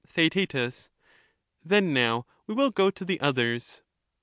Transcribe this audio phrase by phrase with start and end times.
[0.07, 0.89] Theaet,
[1.63, 3.83] Then now we will go to the others.